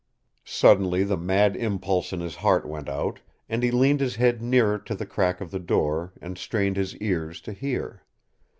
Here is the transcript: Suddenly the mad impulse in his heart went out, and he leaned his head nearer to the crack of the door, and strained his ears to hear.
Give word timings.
Suddenly 0.45 1.03
the 1.03 1.15
mad 1.15 1.55
impulse 1.55 2.11
in 2.11 2.21
his 2.21 2.37
heart 2.37 2.65
went 2.67 2.89
out, 2.89 3.19
and 3.47 3.61
he 3.61 3.69
leaned 3.69 3.99
his 3.99 4.15
head 4.15 4.41
nearer 4.41 4.79
to 4.79 4.95
the 4.95 5.05
crack 5.05 5.39
of 5.41 5.51
the 5.51 5.59
door, 5.59 6.11
and 6.19 6.39
strained 6.39 6.75
his 6.75 6.97
ears 6.97 7.39
to 7.41 7.53
hear. 7.53 8.01